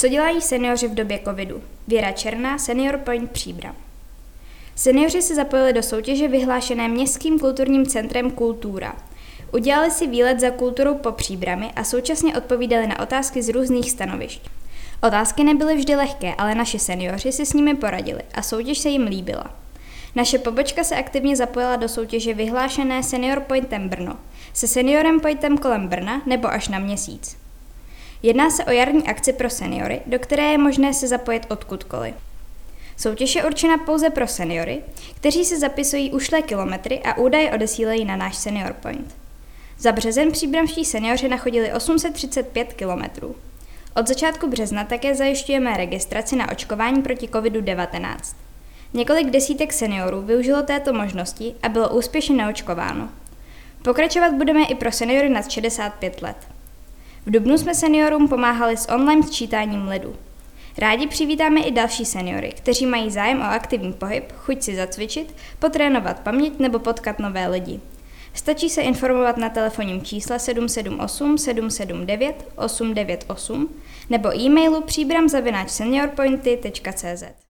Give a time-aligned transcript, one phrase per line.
[0.00, 1.62] Co dělají seniori v době covidu?
[1.88, 3.76] Věra Černá, Senior Point Příbram.
[4.74, 8.96] Seniori se zapojili do soutěže vyhlášené Městským kulturním centrem Kultura.
[9.52, 14.50] Udělali si výlet za kulturou po Příbrami a současně odpovídali na otázky z různých stanovišť.
[15.02, 19.06] Otázky nebyly vždy lehké, ale naši seniori si s nimi poradili a soutěž se jim
[19.06, 19.44] líbila.
[20.14, 24.16] Naše pobočka se aktivně zapojila do soutěže vyhlášené Senior Pointem Brno,
[24.52, 27.49] se Seniorem Pointem kolem Brna nebo až na měsíc.
[28.22, 32.14] Jedná se o jarní akci pro seniory, do které je možné se zapojit odkudkoliv.
[32.96, 34.82] Soutěž je určena pouze pro seniory,
[35.14, 39.14] kteří se zapisují ušlé kilometry a údaje odesílají na náš Senior Point.
[39.78, 43.36] Za březen příbramští seniori nachodili 835 kilometrů.
[43.96, 48.16] Od začátku března také zajišťujeme registraci na očkování proti COVID-19.
[48.94, 53.08] Několik desítek seniorů využilo této možnosti a bylo úspěšně naočkováno.
[53.82, 56.36] Pokračovat budeme i pro seniory nad 65 let.
[57.26, 60.16] V Dubnu jsme seniorům pomáhali s online sčítáním lidu.
[60.78, 66.20] Rádi přivítáme i další seniory, kteří mají zájem o aktivní pohyb, chuť si zacvičit, potrénovat
[66.20, 67.80] paměť nebo potkat nové lidi.
[68.34, 73.68] Stačí se informovat na telefonním čísle 778 779 898
[74.10, 77.49] nebo e-mailu příbramzavináčseniorpointy.cz.